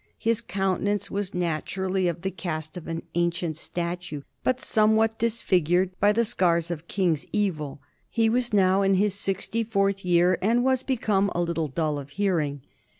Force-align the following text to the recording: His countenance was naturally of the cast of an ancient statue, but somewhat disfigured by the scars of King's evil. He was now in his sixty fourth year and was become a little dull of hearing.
His 0.17 0.41
countenance 0.41 1.11
was 1.11 1.35
naturally 1.35 2.07
of 2.07 2.23
the 2.23 2.31
cast 2.31 2.75
of 2.75 2.87
an 2.87 3.03
ancient 3.13 3.55
statue, 3.55 4.23
but 4.43 4.59
somewhat 4.59 5.19
disfigured 5.19 5.91
by 5.99 6.11
the 6.11 6.25
scars 6.25 6.71
of 6.71 6.87
King's 6.87 7.27
evil. 7.31 7.79
He 8.09 8.27
was 8.27 8.51
now 8.51 8.81
in 8.81 8.95
his 8.95 9.13
sixty 9.13 9.63
fourth 9.63 10.03
year 10.03 10.39
and 10.41 10.63
was 10.63 10.81
become 10.81 11.31
a 11.35 11.41
little 11.43 11.67
dull 11.67 11.99
of 11.99 12.09
hearing. 12.17 12.63